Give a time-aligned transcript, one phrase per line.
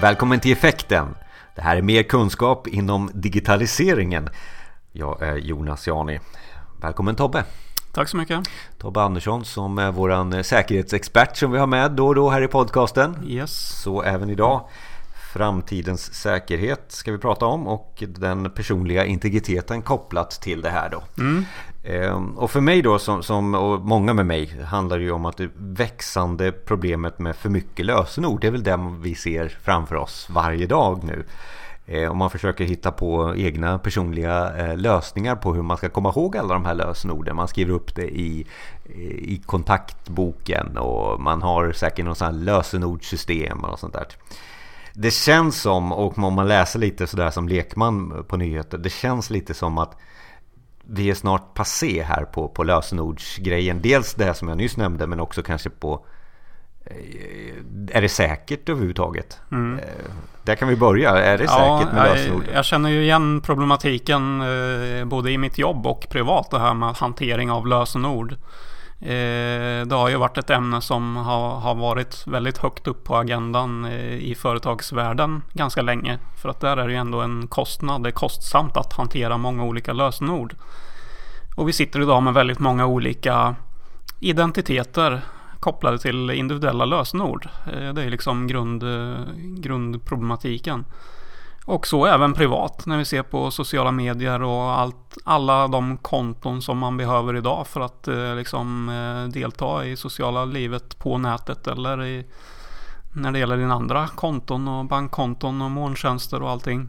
[0.00, 1.14] Välkommen till Effekten.
[1.54, 4.28] Det här är mer kunskap inom digitaliseringen.
[4.92, 6.20] Jag är Jonas Jani.
[6.80, 7.44] Välkommen Tobbe.
[7.92, 8.40] Tack så mycket.
[8.78, 12.48] Tobbe Andersson som är vår säkerhetsexpert som vi har med då och då här i
[12.48, 13.16] podcasten.
[13.26, 13.82] Yes.
[13.82, 14.68] Så även idag.
[15.32, 21.02] Framtidens säkerhet ska vi prata om och den personliga integriteten kopplat till det här då.
[21.18, 21.44] Mm.
[21.86, 25.24] Ehm, och för mig då som, som, och många med mig handlar det ju om
[25.24, 28.40] att det växande problemet med för mycket lösenord.
[28.40, 31.24] Det är väl det vi ser framför oss varje dag nu.
[31.86, 36.08] Ehm, om man försöker hitta på egna personliga eh, lösningar på hur man ska komma
[36.08, 37.36] ihåg alla de här lösenorden.
[37.36, 38.46] Man skriver upp det i,
[39.18, 44.06] i kontaktboken och man har säkert något sånt lösenordssystem och sånt där.
[44.94, 49.30] Det känns som, och om man läser lite sådär som lekman på nyheter, det känns
[49.30, 49.96] lite som att
[50.88, 53.82] vi är snart passé här på, på lösenordsgrejen.
[53.82, 56.06] Dels det som jag nyss nämnde men också kanske på
[56.84, 59.40] eh, är det säkert överhuvudtaget?
[59.52, 59.78] Mm.
[59.78, 59.84] Eh,
[60.42, 61.10] där kan vi börja.
[61.10, 62.44] Är det ja, säkert med lösenord?
[62.54, 66.50] Jag känner ju igen problematiken eh, både i mitt jobb och privat.
[66.50, 68.36] Det här med hantering av lösenord.
[69.00, 73.84] Eh, det har ju varit ett ämne som har varit väldigt högt upp på agendan
[73.84, 76.18] eh, i företagsvärlden ganska länge.
[76.36, 78.02] För att där är det ju ändå en kostnad.
[78.02, 80.54] Det är kostsamt att hantera många olika lösenord.
[81.56, 83.54] Och vi sitter idag med väldigt många olika
[84.20, 85.20] identiteter
[85.60, 87.48] kopplade till individuella lösenord.
[87.66, 88.84] Eh, det är liksom grund,
[89.62, 90.84] grundproblematiken.
[91.66, 96.62] Och så även privat när vi ser på sociala medier och allt, alla de konton
[96.62, 101.66] som man behöver idag för att eh, liksom, eh, delta i sociala livet på nätet
[101.66, 102.26] eller i,
[103.12, 106.88] när det gäller dina andra konton och bankkonton och molntjänster och allting.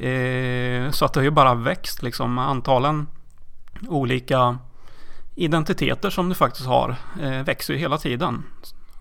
[0.00, 3.06] Eh, så att det har ju bara växt liksom antalen
[3.88, 4.58] olika
[5.34, 8.42] identiteter som du faktiskt har eh, växer ju hela tiden.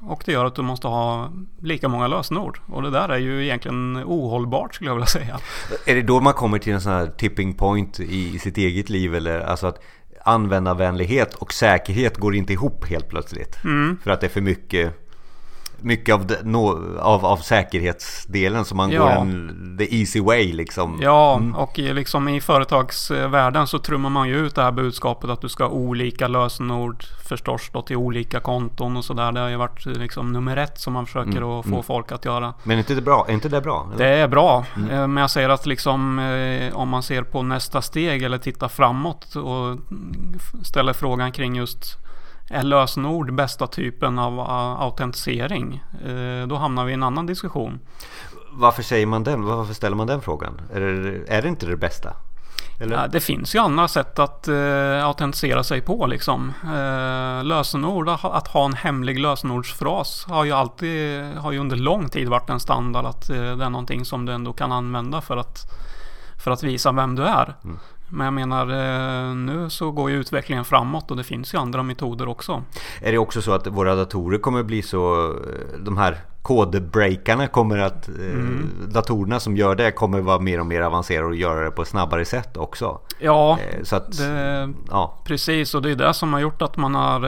[0.04, 2.60] Och det gör att du måste ha lika många lösenord.
[2.68, 5.39] Och det där är ju egentligen ohållbart skulle jag vilja säga.
[5.86, 9.16] Är det då man kommer till en sån här tipping point i sitt eget liv?
[9.16, 9.82] Eller alltså att
[10.26, 13.64] användarvänlighet och säkerhet går inte ihop helt plötsligt?
[13.64, 13.98] Mm.
[14.04, 15.01] För att det är för mycket
[15.81, 19.03] mycket av, det, no, av, av säkerhetsdelen så man ja.
[19.03, 20.99] går en the easy way liksom.
[21.02, 21.55] Ja, mm.
[21.55, 25.64] och liksom i företagsvärlden så trummar man ju ut det här budskapet att du ska
[25.64, 29.31] ha olika lösenord förstås då till olika konton och sådär.
[29.31, 31.43] Det har ju varit liksom nummer ett som man försöker mm.
[31.43, 31.83] att få mm.
[31.83, 32.53] folk att göra.
[32.63, 33.25] Men är inte det bra?
[33.27, 33.87] Är inte det bra?
[33.87, 34.05] Eller?
[34.05, 34.65] Det är bra.
[34.75, 34.89] Mm.
[34.89, 38.67] Eh, men jag säger att liksom eh, om man ser på nästa steg eller tittar
[38.67, 39.77] framåt och
[40.63, 41.98] ställer frågan kring just
[42.50, 44.40] är lösenord bästa typen av
[44.80, 45.84] autentisering?
[46.06, 47.80] Eh, då hamnar vi i en annan diskussion.
[48.52, 49.46] Varför säger man den?
[49.46, 50.62] Varför ställer man den frågan?
[50.74, 52.14] Är det, är det inte det bästa?
[52.82, 53.08] Eller?
[53.08, 56.54] Det finns ju andra sätt att uh, autentisera sig på liksom.
[56.64, 62.30] Uh, lösenord, att ha en hemlig lösenordsfras har ju alltid, har ju under lång tid
[62.30, 65.58] varit en standard att uh, det är någonting som du ändå kan använda för att,
[66.44, 67.56] för att visa vem du är.
[67.64, 67.80] Mm.
[68.11, 71.83] Men jag menar eh, nu så går ju utvecklingen framåt och det finns ju andra
[71.83, 72.64] metoder också.
[73.02, 77.77] Är det också så att våra datorer kommer bli så, eh, de här kodbreakarna kommer
[77.77, 78.70] att, eh, mm.
[78.94, 81.88] datorerna som gör det kommer vara mer och mer avancerade och göra det på ett
[81.88, 82.99] snabbare sätt också.
[83.20, 85.22] Ja, så att, det, ja.
[85.26, 87.26] precis och det är det som har gjort att man har,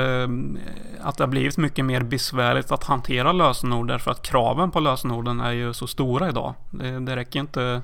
[1.02, 5.40] att det har blivit mycket mer besvärligt att hantera lösenord därför att kraven på lösenorden
[5.40, 6.54] är ju så stora idag.
[6.70, 7.82] Det, det räcker inte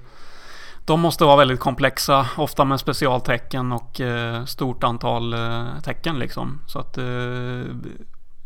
[0.86, 6.60] de måste vara väldigt komplexa, ofta med specialtecken och eh, stort antal eh, tecken liksom.
[6.68, 7.06] Så att, eh,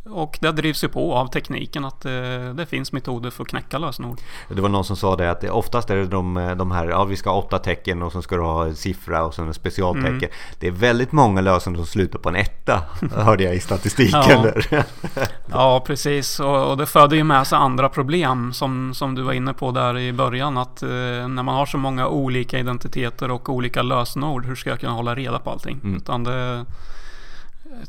[0.09, 2.12] och det drivs ju på av tekniken att eh,
[2.56, 4.19] det finns metoder för att knäcka lösenord.
[4.50, 7.16] Det var någon som sa det att oftast är det de, de här, ja vi
[7.16, 10.18] ska ha åtta tecken och så ska du ha en siffra och så en specialtecken.
[10.18, 10.30] Mm.
[10.59, 12.81] Det är väldigt många lösenord som slutar på en etta,
[13.16, 14.53] hörde jag i statistiken.
[14.72, 14.84] ja.
[15.52, 16.40] ja, precis.
[16.40, 19.72] Och, och, det föder ju med sig andra problem som, som du var inne på
[19.72, 20.58] där i början.
[20.58, 24.80] Att eh, när man har så många olika identiteter och olika lösenord, hur ska jag
[24.80, 25.80] kunna hålla reda på allting?
[25.84, 25.97] Mm.
[25.97, 26.66] Utan det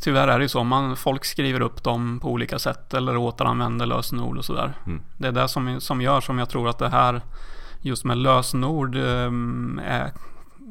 [0.01, 0.65] Tyvärr är det ju så.
[0.65, 4.73] Man, folk skriver upp dem på olika sätt eller återanvänder lösenord och sådär.
[4.87, 5.03] Mm.
[5.19, 7.23] Det är det som, som gör som jag tror att det här
[7.81, 10.13] just med lösenord um, är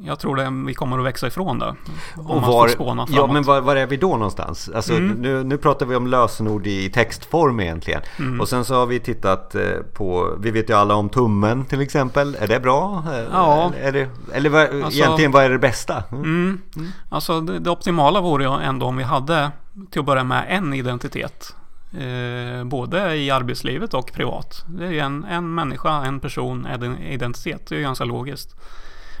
[0.02, 1.74] jag tror det, vi kommer att växa ifrån det.
[2.16, 2.70] Och var,
[3.08, 4.70] ja, men var, var, är vi då någonstans?
[4.74, 5.08] Alltså, mm.
[5.08, 8.00] nu, nu pratar vi om lösenord i textform egentligen.
[8.18, 8.40] Mm.
[8.40, 9.62] Och sen så har vi tittat eh,
[9.94, 12.36] på, vi vet ju alla om tummen till exempel.
[12.40, 13.04] Är det bra?
[13.12, 13.72] Eh, ja.
[13.80, 16.02] Är det, eller vad, alltså, egentligen, vad är det bästa?
[16.12, 16.24] Mm.
[16.24, 16.60] mm.
[16.76, 16.88] Mm.
[17.08, 19.50] Alltså det, det optimala vore ju ändå om vi hade
[19.90, 21.54] till att börja med en identitet.
[21.92, 24.64] Eh, både i arbetslivet och privat.
[24.66, 27.66] Det är en, en människa, en person, en identitet.
[27.68, 28.56] Det är ganska logiskt.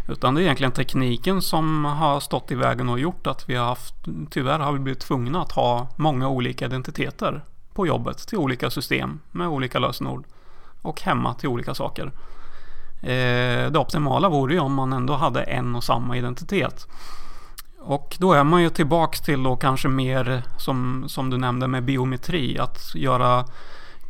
[0.08, 3.66] Utan det är egentligen tekniken som har stått i vägen och gjort att vi har
[3.66, 3.94] haft,
[4.30, 9.20] tyvärr har vi blivit tvungna att ha många olika identiteter på jobbet till olika system
[9.30, 10.24] med olika lösenord.
[10.82, 12.12] och hemma till olika saker.
[13.02, 16.86] Eh, det optimala vore ju om man ändå hade en och samma identitet.
[17.78, 21.84] Och då är man ju tillbaks till då kanske mer som, som du nämnde med
[21.84, 22.58] biometri.
[22.58, 23.44] Att göra,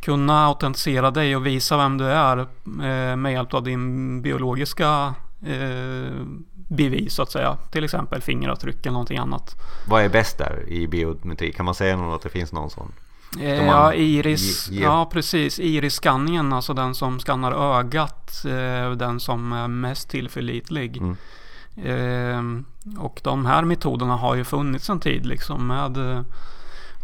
[0.01, 5.13] kunna autentisera dig och visa vem du är eh, med hjälp av din biologiska
[5.45, 6.25] eh,
[6.67, 7.57] bevis så att säga.
[7.71, 9.55] Till exempel fingeravtryck eller någonting annat.
[9.87, 11.51] Vad är bäst där i biometri?
[11.51, 12.91] Kan man säga att det finns någon sån?
[13.39, 14.83] Eh, ja, iris, ge, ge.
[14.83, 15.59] ja precis.
[15.59, 20.97] Iris-skanningen, alltså den som skannar ögat, eh, den som är mest tillförlitlig.
[20.97, 21.15] Mm.
[21.77, 26.21] Eh, och de här metoderna har ju funnits en tid liksom med eh,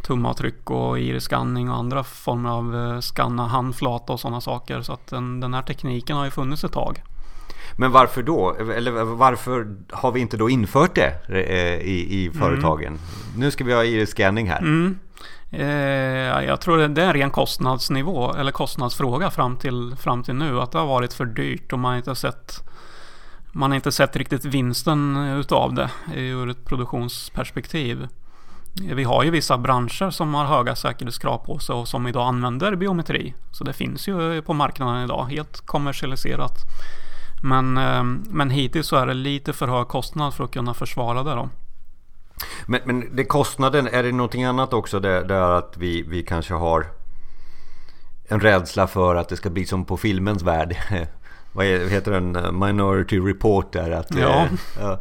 [0.03, 4.81] tumavtryck och iris-skanning och andra former av eh, skanna handflata och sådana saker.
[4.81, 7.03] Så att den, den här tekniken har ju funnits ett tag.
[7.75, 8.55] Men varför då?
[8.75, 12.39] Eller varför har vi inte då infört det eh, i, i mm.
[12.39, 12.87] företagen?
[12.87, 12.99] Mm.
[13.35, 14.59] Nu ska vi ha iris-scanning här.
[14.59, 14.99] Mm.
[15.51, 20.59] Eh, jag tror det är en ren kostnadsnivå eller kostnadsfråga fram till, fram till nu.
[20.59, 22.63] Att det har varit för dyrt och man inte sett
[23.53, 28.07] man har inte sett riktigt vinsten utav det ur ett produktionsperspektiv.
[28.73, 32.75] Vi har ju vissa branscher som har höga säkerhetskrav på sig och som idag använder
[32.75, 33.33] biometri.
[33.51, 36.53] Så det finns ju på marknaden idag, helt kommersialiserat.
[37.41, 41.23] Men, eh, men hittills så är det lite för hög kostnad för att kunna försvara
[41.23, 41.49] det då.
[42.65, 46.53] Men, men det kostnaden, är det någonting annat också där, där att vi, vi kanske
[46.53, 46.87] har
[48.27, 50.77] en rädsla för att det ska bli som på filmens värld?
[51.53, 52.59] vad heter den?
[52.59, 53.91] Minority Report där.
[53.91, 54.47] Att, ja.
[54.79, 54.99] eh,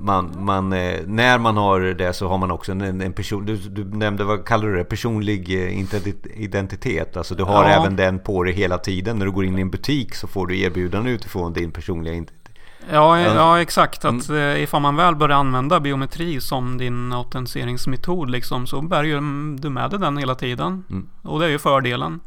[0.00, 3.56] man, man, eh, när man har det så har man också en, en person, du,
[3.56, 4.84] du, nämnde, vad kallar du det?
[4.84, 5.86] Personlig eh,
[6.34, 7.16] identitet.
[7.16, 7.70] Alltså du har ja.
[7.70, 9.18] även den på dig hela tiden.
[9.18, 12.40] När du går in i en butik så får du erbjudanden utifrån din personliga identitet.
[12.92, 14.04] Ja, ja exakt.
[14.04, 14.62] Att mm.
[14.62, 19.14] ifall man väl börjar använda biometri som din autentiseringsmetod liksom, så bär ju
[19.58, 20.84] du med dig den hela tiden.
[20.90, 21.08] Mm.
[21.22, 22.20] Och det är ju fördelen.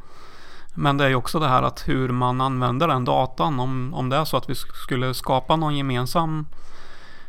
[0.80, 3.60] Men det är ju också det här att hur man använder den datan.
[3.60, 6.46] Om, om det är så att vi skulle skapa någon gemensam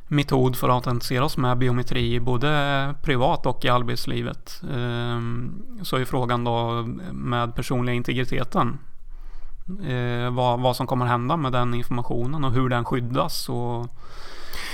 [0.08, 4.62] metod för att autentisera oss med biometri både privat och i arbetslivet.
[4.74, 8.78] Ehm, så är frågan då med personliga integriteten.
[9.88, 13.86] Eh, vad, vad som kommer hända med den informationen och hur den skyddas och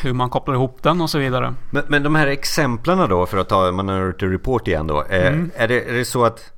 [0.03, 1.55] hur man kopplar ihop den och så vidare.
[1.71, 5.03] Men, men de här exemplen då för att ta Minority Report igen då.
[5.03, 5.50] Eh, mm.
[5.56, 6.53] Är, det, är det så att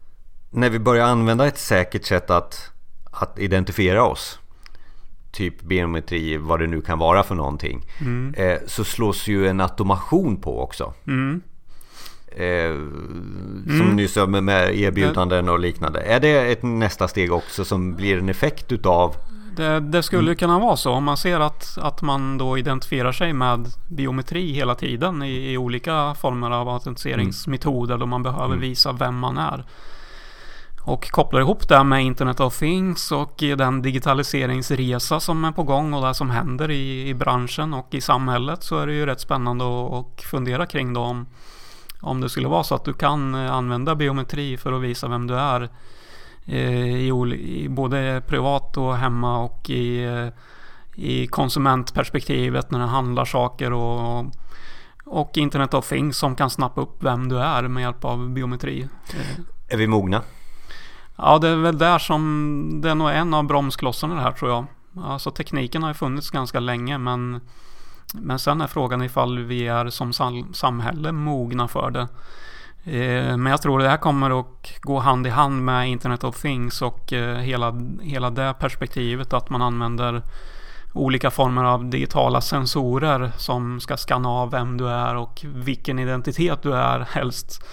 [0.51, 2.71] när vi börjar använda ett säkert sätt att,
[3.11, 4.39] att identifiera oss
[5.37, 7.87] typ biometri, vad det nu kan vara för någonting.
[8.01, 8.35] Mm.
[8.37, 10.95] Eh, så slås ju en automation på också.
[11.07, 11.43] Mm.
[12.29, 12.75] Eh,
[13.67, 13.97] som mm.
[13.97, 16.01] nyss med, erbjudanden och liknande.
[16.01, 19.17] Är det ett nästa steg också som blir en effekt utav
[19.57, 20.37] det, det skulle mm.
[20.37, 24.75] kunna vara så om man ser att, att man då identifierar sig med biometri hela
[24.75, 28.01] tiden i, i olika former av autentiseringsmetoder mm.
[28.01, 28.61] då man behöver mm.
[28.61, 29.65] visa vem man är.
[30.87, 35.95] Och kopplar ihop det med Internet of Things och den digitaliseringsresa som är på gång
[35.95, 39.21] och det som händer i, i branschen och i samhället så är det ju rätt
[39.21, 39.65] spännande
[39.99, 41.27] att fundera kring då om,
[42.01, 45.27] om det skulle vara så att du kan eh, använda biometri för att visa vem
[45.27, 45.69] du är
[46.45, 50.29] eh, i, i både privat och hemma och i, eh,
[50.95, 54.27] i konsumentperspektivet när det handlar saker och,
[55.05, 58.89] och Internet of Things som kan snappa upp vem du är med hjälp av biometri.
[59.69, 60.23] Är vi mogna?
[61.17, 64.51] Ja, det är väl där som det är nog en av bromsklossarna det här tror
[64.51, 64.67] jag.
[65.05, 67.41] Alltså tekniken har ju funnits ganska länge men
[68.15, 70.13] men sen är frågan ifall vi är som
[70.53, 72.09] samhälle mogna för det.
[72.85, 76.41] Eh, men jag tror det här kommer att gå hand i hand med Internet of
[76.41, 80.23] Things och eh, hela, hela det perspektivet att man använder
[80.93, 86.63] olika former av digitala sensorer som ska skanna av vem du är och vilken identitet
[86.63, 87.65] du är helst.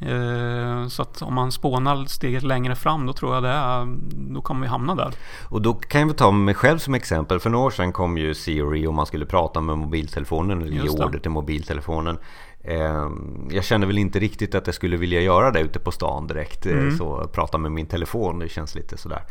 [0.00, 3.96] Eh, så att om man spånar steget längre fram då tror jag det är,
[4.34, 5.14] då kommer vi hamna där.
[5.48, 7.40] Och då kan jag ta mig själv som exempel.
[7.40, 10.88] För några år sedan kom ju Siri och man skulle prata med mobiltelefonen eller ge
[10.88, 12.18] order till mobiltelefonen.
[12.60, 13.08] Eh,
[13.50, 16.66] jag kände väl inte riktigt att jag skulle vilja göra det ute på stan direkt.
[16.66, 16.96] Eh, mm.
[16.96, 19.22] Så prata med min telefon, det känns lite sådär.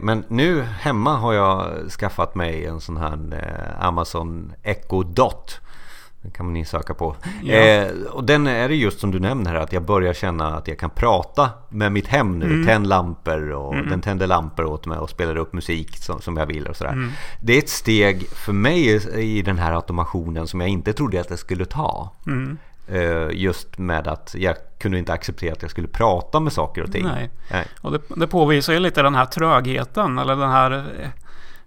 [0.00, 3.18] Men nu hemma har jag skaffat mig en sån här
[3.80, 5.60] Amazon Echo Dot.
[6.22, 7.16] Den kan ni söka på.
[7.42, 7.54] Ja.
[7.54, 10.68] Eh, och den är det just som du nämner här att jag börjar känna att
[10.68, 12.46] jag kan prata med mitt hem nu.
[12.46, 12.66] Mm.
[12.66, 13.90] Tänd lampor och mm.
[13.90, 16.92] den tänder lampor åt mig och spelar upp musik som, som jag vill och sådär.
[16.92, 17.10] Mm.
[17.40, 21.30] Det är ett steg för mig i den här automationen som jag inte trodde att
[21.30, 22.12] jag skulle ta.
[22.26, 22.58] Mm.
[22.88, 26.92] Eh, just med att jag kunde inte acceptera att jag skulle prata med saker och
[26.92, 27.04] ting.
[27.04, 27.30] Nej.
[27.50, 27.66] Nej.
[27.80, 30.84] Och det, det påvisar ju lite den här trögheten eller den här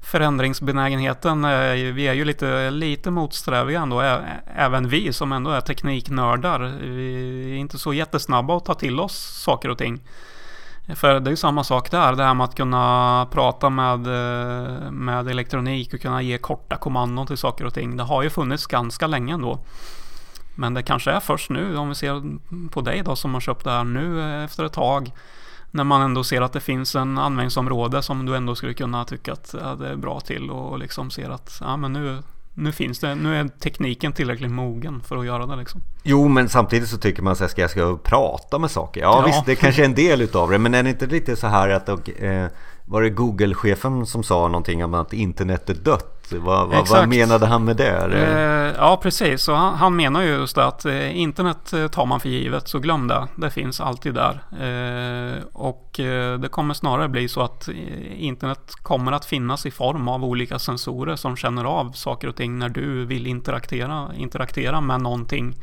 [0.04, 1.46] förändringsbenägenheten.
[1.46, 4.22] Eh, vi är ju lite, lite motsträviga ändå.
[4.56, 6.60] Även vi som ändå är tekniknördar.
[6.82, 10.02] Vi är inte så jättesnabba att ta till oss saker och ting.
[10.96, 14.92] För det är ju samma sak där, det här med att kunna prata med, eh,
[14.92, 17.98] med elektronik och kunna ge korta kommandon till saker och ting.
[17.98, 19.60] Det har ju funnits ganska länge ändå.
[20.56, 22.22] Men det kanske är först nu, om vi ser
[22.70, 25.12] på dig då som har köpt det här nu eh, efter ett tag.
[25.76, 29.34] När man ändå ser att det finns en användningsområde som du ändå skulle kunna tycka
[29.34, 32.18] att ja, det är bra till och liksom ser att ja, men nu,
[32.54, 35.82] nu finns det, nu är tekniken tillräckligt mogen för att göra det liksom.
[36.04, 39.02] Jo, men samtidigt så tycker man att ska jag ska prata med saker.
[39.02, 39.26] Ja, ja.
[39.26, 40.58] visst, det kanske är en del utav det.
[40.58, 42.48] Men är det inte lite så här att och, eh,
[42.86, 46.13] var det Google-chefen som sa någonting om att internet är dött?
[46.32, 48.14] Vad, vad, vad menade han med det?
[48.14, 49.42] Eh, ja, precis.
[49.42, 52.80] Så han, han, menar ju just att eh, internet eh, tar man för givet, så
[52.80, 53.28] glöm det.
[53.36, 54.44] Det finns alltid där.
[54.52, 59.72] Eh, och eh, det kommer snarare bli så att eh, internet kommer att finnas i
[59.72, 64.82] form av olika sensorer som känner av saker och ting när du vill interagera, interagera
[64.82, 65.56] med någonting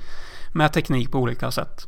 [0.53, 1.87] med teknik på olika sätt.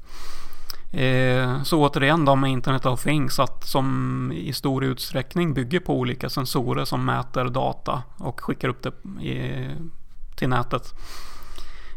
[0.93, 5.99] Eh, så återigen då med Internet of Things att som i stor utsträckning bygger på
[5.99, 9.69] olika sensorer som mäter data och skickar upp det i,
[10.37, 10.95] till nätet.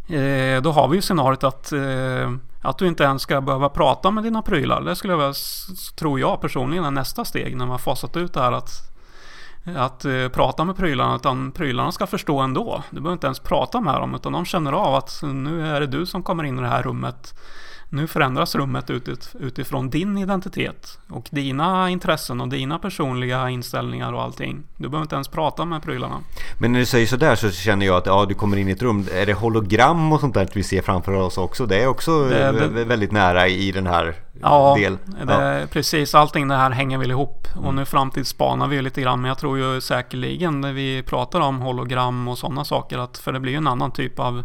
[0.08, 4.12] Eh, då har vi ju scenariot att, eh, att du inte ens ska behöva prata
[4.12, 4.82] med dina prylar.
[4.82, 5.34] Det skulle jag väl,
[5.96, 8.96] tror jag personligen är nästa steg när man fasat ut det här att
[9.76, 12.84] att eh, prata med prylarna utan prylarna ska förstå ändå.
[12.90, 15.88] Du behöver inte ens prata med dem utan de känner av att nu är det
[15.88, 17.34] du som kommer in i det här rummet.
[17.90, 18.90] Nu förändras rummet
[19.40, 24.64] utifrån din identitet och dina intressen och dina personliga inställningar och allting.
[24.78, 26.20] Du behöver inte ens prata med prylarna.
[26.60, 28.82] Men när du säger sådär så känner jag att ja, du kommer in i ett
[28.82, 29.08] rum.
[29.14, 31.66] Är det hologram och sånt där vi ser framför oss också?
[31.66, 34.98] Det är också det, det, väldigt nära i den här ja, del.
[35.26, 36.16] Det, ja, precis.
[36.16, 37.48] Allting det här hänger väl ihop.
[37.56, 37.76] Och mm.
[37.76, 39.22] nu framtidsspanar vi ju lite grann.
[39.22, 42.98] Men jag tror ju säkerligen när vi pratar om hologram och sådana saker.
[42.98, 44.44] Att, för det blir ju en annan typ av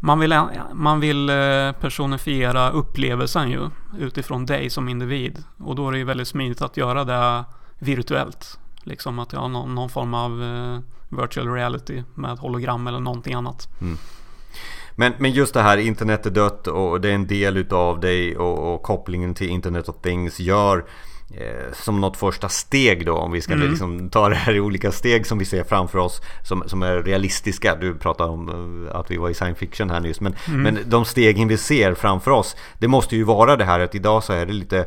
[0.00, 0.40] man vill,
[0.72, 5.44] man vill eh, personifiera upplevelsen ju utifrån dig som individ.
[5.58, 7.44] Och då är det ju väldigt smidigt att göra det
[7.78, 8.58] virtuellt.
[8.82, 10.80] Liksom att jag har någon, någon form av eh,
[11.20, 13.68] virtual reality med hologram eller någonting annat.
[13.80, 13.98] Mm.
[14.94, 18.36] Men, men just det här internet är dött och det är en del utav dig
[18.36, 20.84] och, och kopplingen till internet of things gör
[21.72, 23.70] som något första steg då om vi ska mm.
[23.70, 27.02] liksom ta det här i olika steg som vi ser framför oss som, som är
[27.02, 27.74] realistiska.
[27.74, 28.48] Du pratade om
[28.88, 30.20] eh, att vi var i science fiction här nyss.
[30.20, 30.62] Men, mm.
[30.62, 34.24] men de stegen vi ser framför oss det måste ju vara det här att idag
[34.24, 34.86] så är det lite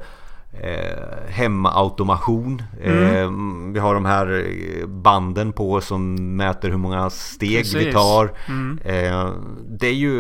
[0.53, 2.61] eh, hemautomation.
[2.83, 3.15] Mm.
[3.15, 7.75] Eh, vi har de här eh, banden på som mäter hur många steg Precis.
[7.75, 8.31] vi tar.
[8.47, 8.79] Mm.
[8.85, 9.29] Eh,
[9.67, 10.13] det är ju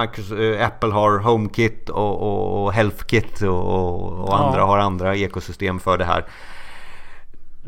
[0.00, 3.72] Microsoft, eh, Apple har HomeKit och, och, och HealthKit och,
[4.22, 4.36] och ja.
[4.36, 6.24] andra har andra ekosystem för det här.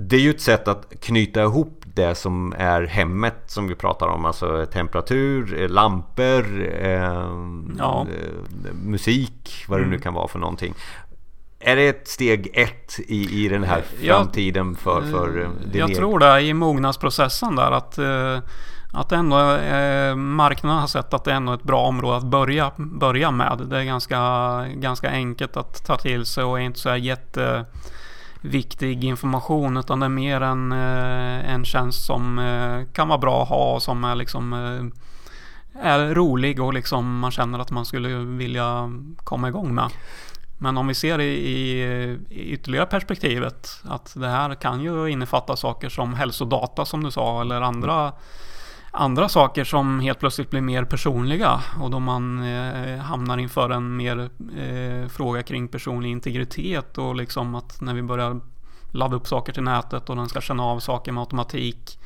[0.00, 4.06] Det är ju ett sätt att knyta ihop det som är hemmet som vi pratar
[4.06, 4.24] om.
[4.24, 7.32] Alltså temperatur, eh, lampor, eh,
[7.78, 8.06] ja.
[8.84, 9.96] musik, vad det mm.
[9.96, 10.74] nu kan vara för någonting.
[11.60, 15.90] Är det ett steg ett i, i den här framtiden för, för eh, din Jag
[15.90, 16.00] egen?
[16.00, 18.38] tror det i mognadsprocessen där att eh,
[18.92, 22.72] att ändå eh, marknaden har sett att det är ändå ett bra område att börja,
[22.76, 23.58] börja med.
[23.70, 24.18] Det är ganska,
[24.74, 30.06] ganska enkelt att ta till sig och är inte så här jätteviktig information utan det
[30.06, 32.40] är mer en, en tjänst som
[32.92, 34.52] kan vara bra att ha och som är liksom
[35.82, 38.90] är rolig och liksom man känner att man skulle vilja
[39.24, 39.90] komma igång med.
[40.58, 41.82] Men om vi ser i, i,
[42.30, 47.40] i ytterligare perspektivet att det här kan ju innefatta saker som hälsodata som du sa
[47.40, 48.12] eller andra
[48.90, 51.60] andra saker som helt plötsligt blir mer personliga.
[51.80, 57.54] Och då man eh, hamnar inför en mer eh, fråga kring personlig integritet och liksom
[57.54, 58.40] att när vi börjar
[58.90, 61.98] ladda upp saker till nätet och den ska känna av saker med automatik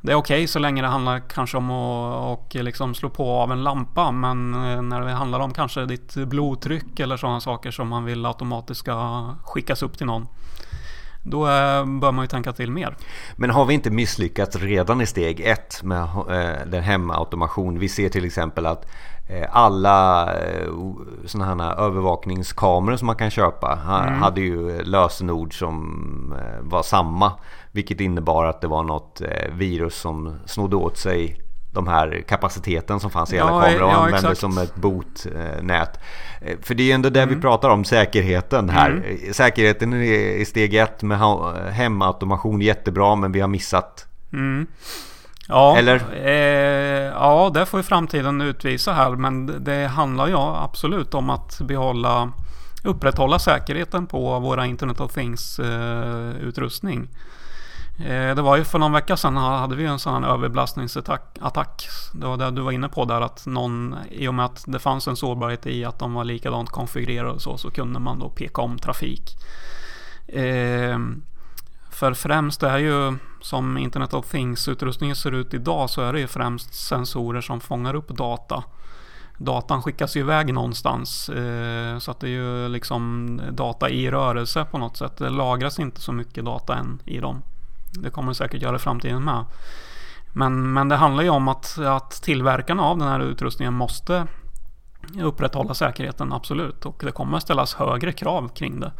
[0.00, 3.30] det är okej okay så länge det handlar kanske om att och liksom slå på
[3.30, 4.10] av en lampa.
[4.10, 8.26] Men eh, när det handlar om kanske ditt blodtryck eller sådana saker som man vill
[8.26, 10.26] automatiskt ska skickas upp till någon.
[11.26, 12.96] Då eh, bör man ju tänka till mer.
[13.36, 17.78] Men har vi inte misslyckats redan i steg ett med eh, den hemautomation?
[17.78, 18.86] Vi ser till exempel att
[19.50, 20.30] alla
[21.24, 24.22] sådana här övervakningskameror som man kan köpa mm.
[24.22, 27.32] hade ju lösenord som var samma.
[27.76, 31.45] Vilket innebar att det var något eh, virus som snodde åt sig
[31.76, 34.40] de här kapaciteten som fanns i alla ja, kameror och ja, använde exakt.
[34.40, 36.00] som ett botnät.
[36.40, 37.34] Eh, för det är ändå det mm.
[37.34, 38.90] vi pratar om, säkerheten här.
[38.90, 39.32] Mm.
[39.32, 41.18] Säkerheten i steg ett med
[41.72, 44.06] hemautomation jättebra men vi har missat.
[44.32, 44.66] Mm.
[45.48, 46.02] Ja, Eller?
[46.14, 51.60] Eh, ja, det får ju framtiden utvisa här men det handlar ju absolut om att
[51.60, 52.32] behålla
[52.84, 57.08] upprätthålla säkerheten på våra Internet of Things eh, utrustning.
[57.98, 61.88] Eh, det var ju för någon vecka sedan hade vi en sån här överbelastningsattack.
[62.12, 64.78] Det var det du var inne på där att någon, i och med att det
[64.78, 68.28] fanns en sårbarhet i att de var likadant konfigurerade och så, så kunde man då
[68.28, 69.36] peka om trafik.
[70.28, 70.98] Eh,
[71.90, 76.20] för främst det är ju som Internet of Things-utrustningen ser ut idag så är det
[76.20, 78.64] ju främst sensorer som fångar upp data.
[79.38, 84.66] Datan skickas ju iväg någonstans eh, så att det är ju liksom data i rörelse
[84.70, 85.16] på något sätt.
[85.16, 87.42] Det lagras inte så mycket data än i dem.
[88.02, 89.44] Det kommer det säkert göra i framtiden med.
[90.32, 94.26] Men, men det handlar ju om att, att tillverkarna av den här utrustningen måste
[95.22, 96.86] upprätthålla säkerheten, absolut.
[96.86, 98.92] Och det kommer ställas högre krav kring det.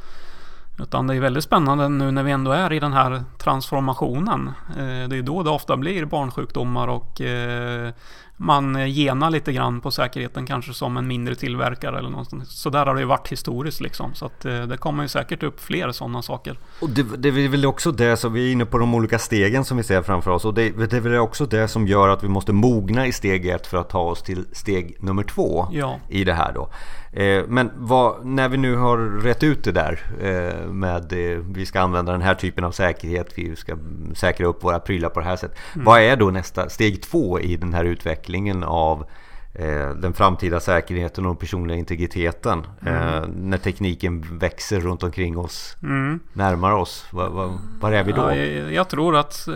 [0.79, 4.53] Utan det är väldigt spännande nu när vi ändå är i den här transformationen.
[4.69, 7.93] Eh, det är då det ofta blir barnsjukdomar och eh,
[8.37, 12.87] man genar lite grann på säkerheten kanske som en mindre tillverkare eller något Så där
[12.87, 14.15] har det ju varit historiskt liksom.
[14.15, 16.59] Så att eh, det kommer ju säkert upp fler sådana saker.
[16.81, 19.65] Och det, det är väl också det som vi är inne på de olika stegen
[19.65, 20.45] som vi ser framför oss.
[20.45, 23.47] Och det, det är väl också det som gör att vi måste mogna i steg
[23.47, 25.99] ett för att ta oss till steg nummer två ja.
[26.09, 26.71] i det här då.
[27.13, 31.13] Eh, men vad, när vi nu har rätt ut det där eh, med
[31.55, 33.77] vi ska använda den här typen av säkerhet, vi ska
[34.15, 35.59] säkra upp våra prylar på det här sättet.
[35.75, 35.85] Mm.
[35.85, 38.26] Vad är då nästa steg två i den här utvecklingen
[38.65, 39.07] av
[39.55, 43.31] eh, den framtida säkerheten och personliga integriteten mm.
[43.31, 46.21] när tekniken växer runt omkring oss, mm.
[46.33, 47.07] närmar oss.
[47.11, 48.23] Var, var, var, är vi då?
[48.23, 48.35] Ja,
[48.71, 49.49] jag tror att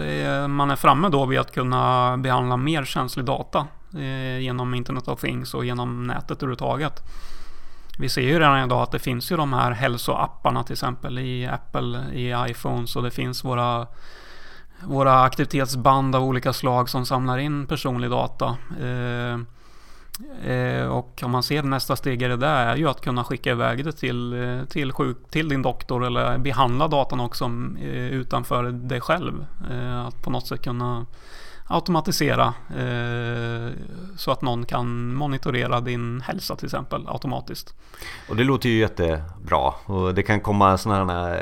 [0.48, 3.66] man är framme då vid att kunna behandla mer känslig data
[4.40, 7.02] genom Internet of Things och genom nätet överhuvudtaget.
[8.00, 11.46] Vi ser ju redan idag att det finns ju de här hälsoapparna till exempel i
[11.46, 13.86] Apple, i iPhones och det finns våra
[14.86, 18.56] våra aktivitetsband av olika slag som samlar in personlig data.
[18.80, 19.38] Eh,
[20.52, 23.50] eh, och om man ser nästa steg i det där är ju att kunna skicka
[23.50, 27.50] iväg det till, eh, till, sjuk, till din doktor eller behandla datan också
[28.10, 29.46] utanför dig själv.
[30.06, 31.06] Att på något sätt kunna
[31.70, 33.72] automatisera eh,
[34.16, 37.74] så att någon kan monitorera din hälsa till exempel automatiskt.
[38.28, 41.34] Och det låter ju jättebra och det kan komma sådana här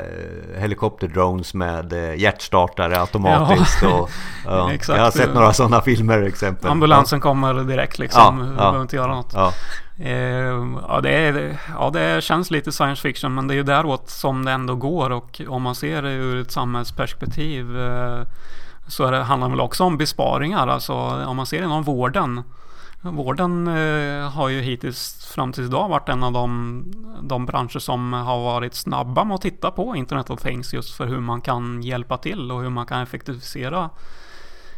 [0.53, 3.81] eh, helikopterdrones med eh, hjärtstartare automatiskt.
[3.81, 4.09] Ja, och,
[4.45, 4.71] ja.
[4.87, 6.71] Jag har sett några sådana filmer exempel.
[6.71, 9.33] Ambulansen kommer direkt liksom, ja, ja, behöver inte göra något.
[9.33, 9.53] Ja.
[9.99, 14.09] Eh, ja, det är, ja, det känns lite science fiction men det är ju däråt
[14.09, 17.77] som det ändå går och om man ser det ur ett samhällsperspektiv
[18.89, 20.67] så det, handlar det väl också om besparingar.
[20.67, 20.93] Alltså
[21.25, 22.43] om man ser inom vården.
[23.01, 26.83] Vården eh, har ju hittills fram till idag varit en av de,
[27.21, 31.05] de branscher som har varit snabba med att titta på Internet of Things just för
[31.05, 33.89] hur man kan hjälpa till och hur man kan effektivisera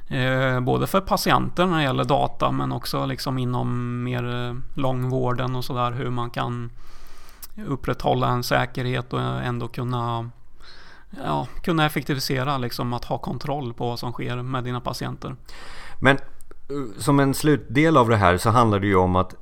[0.07, 5.55] eh, både för patienter när det gäller data men också liksom inom mer eh, långvården
[5.55, 6.71] och sådär hur man kan
[7.67, 10.29] upprätthålla en säkerhet och ändå kunna
[11.23, 15.35] ja, kunna effektivisera, liksom att ha kontroll på vad som sker med dina patienter.
[15.99, 16.21] Men eh,
[16.97, 19.35] som en slutdel av det här så handlar det ju om att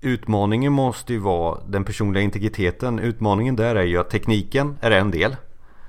[0.00, 2.98] utmaningen måste ju vara den personliga integriteten.
[2.98, 5.36] Utmaningen där är ju att tekniken är en del.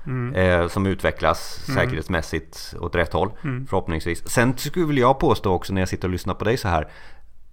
[0.06, 0.34] Mm.
[0.34, 1.80] Eh, som utvecklas mm.
[1.80, 3.66] säkerhetsmässigt åt rätt håll mm.
[3.66, 4.28] förhoppningsvis.
[4.28, 6.88] Sen skulle jag påstå också när jag sitter och lyssnar på dig så här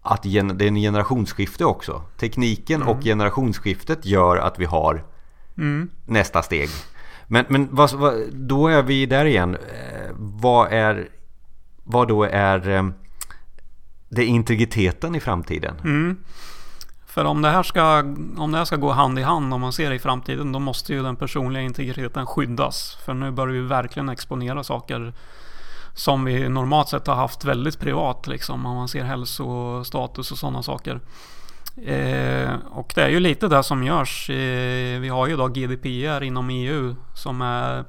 [0.01, 2.01] att det är en generationsskifte också.
[2.17, 3.03] Tekniken och mm.
[3.03, 5.03] generationsskiftet gör att vi har
[5.57, 5.89] mm.
[6.05, 6.69] nästa steg.
[7.31, 9.55] Men, men vad, vad, då är vi där igen.
[9.55, 11.09] Eh, vad är
[11.83, 12.89] vad då är eh,
[14.09, 15.75] det integriteten i framtiden?
[15.83, 16.17] Mm.
[17.05, 17.99] För om det, här ska,
[18.37, 20.59] om det här ska gå hand i hand om man ser det i framtiden då
[20.59, 22.97] måste ju den personliga integriteten skyddas.
[23.05, 25.13] För nu börjar vi verkligen exponera saker
[25.93, 28.65] som vi normalt sett har haft väldigt privat liksom.
[28.65, 30.99] Om man ser hälsostatus och sådana saker.
[31.85, 34.29] Eh, och det är ju lite det som görs.
[34.29, 37.85] Eh, vi har ju då GDPR inom EU som är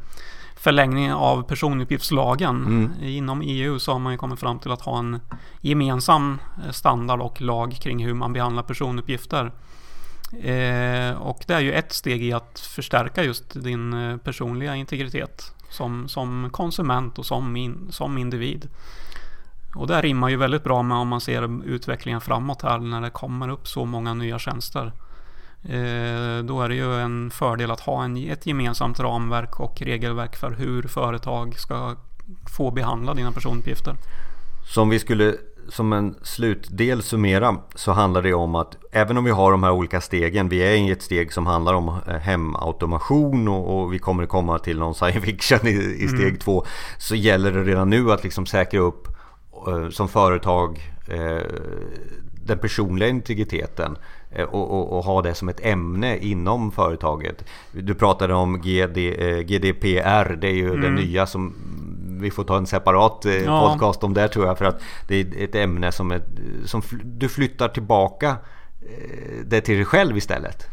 [0.56, 2.66] förlängningen av personuppgiftslagen.
[2.66, 2.92] Mm.
[3.02, 5.20] Inom EU så har man ju kommit fram till att ha en
[5.60, 6.38] gemensam
[6.70, 9.52] standard och lag kring hur man behandlar personuppgifter.
[10.32, 15.54] Eh, och det är ju ett steg i att förstärka just din eh, personliga integritet
[15.70, 18.68] som, som konsument och som, in, som individ.
[19.74, 23.10] Och det rimmar ju väldigt bra med om man ser utvecklingen framåt här när det
[23.10, 24.92] kommer upp så många nya tjänster.
[25.64, 30.36] Eh, då är det ju en fördel att ha en, ett gemensamt ramverk och regelverk
[30.36, 31.96] för hur företag ska
[32.56, 33.94] få behandla dina personuppgifter.
[34.74, 35.34] Som vi skulle
[35.68, 39.70] som en slutdel summera så handlar det om att även om vi har de här
[39.70, 43.98] olika stegen, vi är i ett steg som handlar om eh, hemautomation och, och vi
[43.98, 46.38] kommer komma till någon science fiction i, i steg mm.
[46.38, 46.64] två,
[46.98, 49.08] så gäller det redan nu att liksom säkra upp
[49.90, 51.46] som företag eh,
[52.44, 53.96] den personliga integriteten
[54.30, 57.44] eh, och, och, och, ha det som ett ämne inom företaget.
[57.72, 58.98] Du pratade om GD,
[59.46, 60.80] GDPR, det är ju mm.
[60.80, 61.54] det nya som
[62.22, 63.68] vi får ta en separat eh, Ja.
[63.68, 64.58] podcast om det tror jag.
[64.58, 66.22] För att det är ett ämne som, är,
[66.66, 68.36] som du flyttar tillbaka
[68.80, 70.66] eh, det till dig själv istället.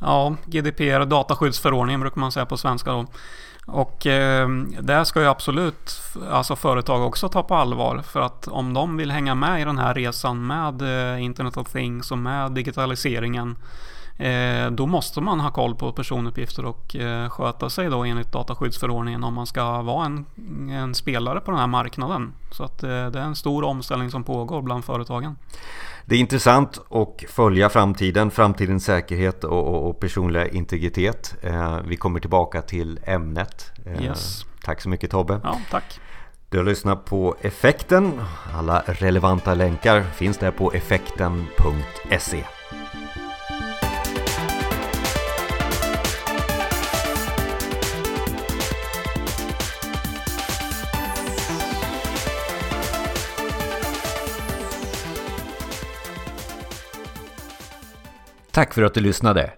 [0.00, 3.06] Ja, GDPR, dataskyddsförordningen brukar man säga på svenska då.
[3.66, 4.48] Och eh,
[4.80, 6.00] det ska ju absolut
[6.30, 8.02] alltså företag också ta på allvar.
[8.02, 11.72] För att om de vill hänga med i den här resan med eh, Internet of
[11.72, 13.56] Things och med digitaliseringen.
[14.18, 19.24] Eh, då måste man ha koll på personuppgifter och eh, sköta sig då enligt dataskyddsförordningen
[19.24, 20.26] om man ska vara en,
[20.70, 22.32] en spelare på den här marknaden.
[22.52, 25.36] Så att eh, det är en stor omställning som pågår bland företagen.
[26.04, 31.34] Det är intressant att följa framtiden, framtidens säkerhet och, och, och personliga integritet.
[31.84, 33.72] Vi kommer tillbaka till ämnet.
[34.00, 34.44] Yes.
[34.64, 35.40] Tack så mycket Tobbe.
[35.42, 36.00] Ja, tack.
[36.50, 38.20] Du har lyssnat på Effekten.
[38.54, 42.44] Alla relevanta länkar finns där på effekten.se.
[58.54, 59.50] Tack för att du lyssnade.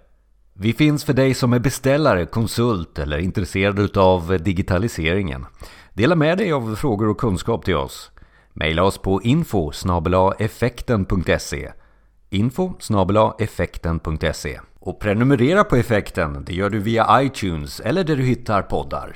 [0.55, 5.47] Vi finns för dig som är beställare, konsult eller intresserad av digitaliseringen.
[5.93, 8.11] Dela med dig av frågor och kunskap till oss.
[8.53, 9.73] Maila oss på info
[10.39, 11.73] effekten.se
[12.31, 12.73] info
[13.39, 19.15] effekten.se Och prenumerera på effekten, det gör du via iTunes eller där du hittar poddar.